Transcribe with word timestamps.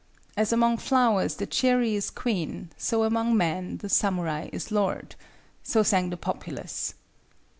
"As 0.35 0.51
among 0.51 0.77
flowers 0.77 1.35
the 1.35 1.45
cherry 1.45 1.93
is 1.93 2.09
queen, 2.09 2.71
so 2.75 3.03
among 3.03 3.37
men 3.37 3.77
the 3.77 3.87
samurai 3.87 4.49
is 4.51 4.71
lord," 4.71 5.13
so 5.61 5.83
sang 5.83 6.09
the 6.09 6.17
populace. 6.17 6.95